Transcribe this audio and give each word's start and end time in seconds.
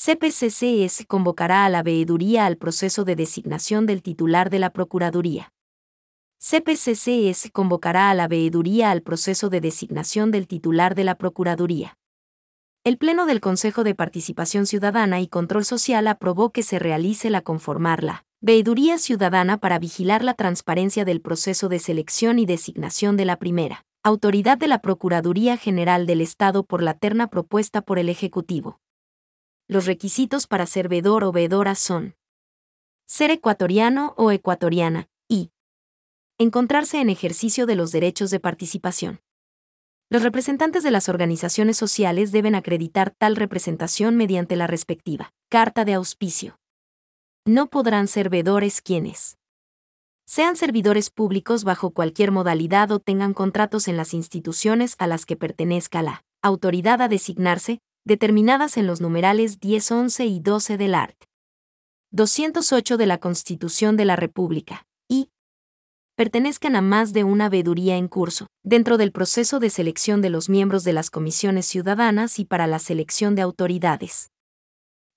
CPCCS 0.00 1.06
convocará 1.08 1.64
a 1.64 1.68
la 1.68 1.82
veeduría 1.82 2.46
al 2.46 2.56
proceso 2.56 3.02
de 3.02 3.16
designación 3.16 3.84
del 3.84 4.00
titular 4.00 4.48
de 4.48 4.60
la 4.60 4.70
Procuraduría. 4.70 5.52
CPCCS 6.38 7.50
convocará 7.50 8.08
a 8.08 8.14
la 8.14 8.28
veeduría 8.28 8.92
al 8.92 9.02
proceso 9.02 9.48
de 9.48 9.60
designación 9.60 10.30
del 10.30 10.46
titular 10.46 10.94
de 10.94 11.02
la 11.02 11.16
Procuraduría. 11.16 11.98
El 12.84 12.96
Pleno 12.96 13.26
del 13.26 13.40
Consejo 13.40 13.82
de 13.82 13.96
Participación 13.96 14.66
Ciudadana 14.66 15.20
y 15.20 15.26
Control 15.26 15.64
Social 15.64 16.06
aprobó 16.06 16.52
que 16.52 16.62
se 16.62 16.78
realice 16.78 17.28
la 17.28 17.40
conformarla 17.40 18.24
Veeduría 18.40 18.98
Ciudadana 18.98 19.58
para 19.58 19.80
vigilar 19.80 20.22
la 20.22 20.34
transparencia 20.34 21.04
del 21.04 21.20
proceso 21.20 21.68
de 21.68 21.80
selección 21.80 22.38
y 22.38 22.46
designación 22.46 23.16
de 23.16 23.24
la 23.24 23.36
primera 23.36 23.84
autoridad 24.04 24.58
de 24.58 24.68
la 24.68 24.78
Procuraduría 24.78 25.56
General 25.56 26.06
del 26.06 26.20
Estado 26.20 26.62
por 26.62 26.84
la 26.84 26.94
terna 26.94 27.26
propuesta 27.26 27.82
por 27.82 27.98
el 27.98 28.08
Ejecutivo. 28.08 28.78
Los 29.70 29.84
requisitos 29.84 30.46
para 30.46 30.64
ser 30.64 30.88
veedor 30.88 31.24
o 31.24 31.30
veedora 31.30 31.74
son 31.74 32.16
ser 33.06 33.30
ecuatoriano 33.30 34.14
o 34.16 34.30
ecuatoriana 34.30 35.10
y 35.28 35.50
encontrarse 36.38 37.02
en 37.02 37.10
ejercicio 37.10 37.66
de 37.66 37.76
los 37.76 37.92
derechos 37.92 38.30
de 38.30 38.40
participación. 38.40 39.20
Los 40.08 40.22
representantes 40.22 40.82
de 40.84 40.90
las 40.90 41.10
organizaciones 41.10 41.76
sociales 41.76 42.32
deben 42.32 42.54
acreditar 42.54 43.10
tal 43.10 43.36
representación 43.36 44.16
mediante 44.16 44.56
la 44.56 44.66
respectiva 44.66 45.34
carta 45.50 45.84
de 45.84 45.92
auspicio. 45.92 46.58
No 47.44 47.68
podrán 47.68 48.08
ser 48.08 48.30
veedores 48.30 48.80
quienes 48.80 49.36
sean 50.24 50.56
servidores 50.56 51.10
públicos 51.10 51.64
bajo 51.64 51.90
cualquier 51.90 52.30
modalidad 52.30 52.90
o 52.90 53.00
tengan 53.00 53.34
contratos 53.34 53.86
en 53.86 53.98
las 53.98 54.14
instituciones 54.14 54.94
a 54.98 55.06
las 55.06 55.26
que 55.26 55.36
pertenezca 55.36 56.02
la 56.02 56.24
autoridad 56.40 57.02
a 57.02 57.08
designarse, 57.08 57.80
determinadas 58.08 58.78
en 58.78 58.86
los 58.86 59.02
numerales 59.02 59.60
10, 59.60 59.92
11 59.92 60.24
y 60.24 60.40
12 60.40 60.78
del 60.78 60.94
art. 60.94 61.24
208 62.10 62.96
de 62.96 63.04
la 63.04 63.18
Constitución 63.18 63.98
de 63.98 64.06
la 64.06 64.16
República, 64.16 64.86
y 65.08 65.30
pertenezcan 66.16 66.74
a 66.74 66.80
más 66.80 67.12
de 67.12 67.24
una 67.24 67.50
veeduría 67.50 67.98
en 67.98 68.08
curso, 68.08 68.46
dentro 68.64 68.96
del 68.96 69.12
proceso 69.12 69.60
de 69.60 69.68
selección 69.68 70.22
de 70.22 70.30
los 70.30 70.48
miembros 70.48 70.84
de 70.84 70.94
las 70.94 71.10
comisiones 71.10 71.66
ciudadanas 71.66 72.38
y 72.38 72.46
para 72.46 72.66
la 72.66 72.78
selección 72.78 73.34
de 73.34 73.42
autoridades. 73.42 74.30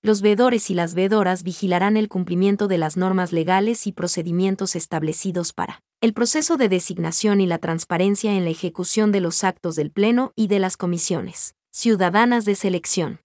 Los 0.02 0.20
veedores 0.20 0.68
y 0.68 0.74
las 0.74 0.92
veedoras 0.92 1.44
vigilarán 1.44 1.96
el 1.96 2.10
cumplimiento 2.10 2.68
de 2.68 2.76
las 2.76 2.98
normas 2.98 3.32
legales 3.32 3.86
y 3.86 3.92
procedimientos 3.92 4.76
establecidos 4.76 5.54
para 5.54 5.80
el 6.02 6.12
proceso 6.12 6.58
de 6.58 6.68
designación 6.68 7.40
y 7.40 7.46
la 7.46 7.56
transparencia 7.56 8.34
en 8.34 8.44
la 8.44 8.50
ejecución 8.50 9.12
de 9.12 9.22
los 9.22 9.44
actos 9.44 9.76
del 9.76 9.90
Pleno 9.90 10.32
y 10.36 10.48
de 10.48 10.58
las 10.58 10.76
comisiones 10.76 11.54
ciudadanas 11.74 12.44
de 12.44 12.54
selección. 12.54 13.20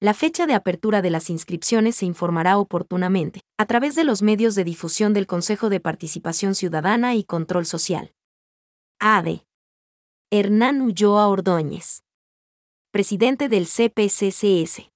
La 0.00 0.14
fecha 0.14 0.46
de 0.46 0.54
apertura 0.54 1.02
de 1.02 1.10
las 1.10 1.28
inscripciones 1.28 1.94
se 1.96 2.06
informará 2.06 2.56
oportunamente, 2.56 3.42
a 3.58 3.66
través 3.66 3.94
de 3.94 4.04
los 4.04 4.22
medios 4.22 4.54
de 4.54 4.64
difusión 4.64 5.12
del 5.12 5.26
Consejo 5.26 5.68
de 5.68 5.78
Participación 5.78 6.54
Ciudadana 6.54 7.14
y 7.14 7.22
Control 7.22 7.66
Social. 7.66 8.14
AD. 8.98 9.42
Hernán 10.30 10.80
Ulloa 10.80 11.28
Ordóñez. 11.28 12.02
Presidente 12.92 13.50
del 13.50 13.66
CPCCS. 13.66 14.89